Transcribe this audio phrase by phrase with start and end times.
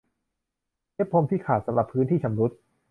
[0.93, 2.51] เย็บพรมที่ขาดสำหรับพื้นที่ชำรุด